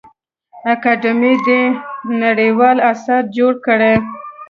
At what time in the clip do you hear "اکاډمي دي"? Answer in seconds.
0.73-1.61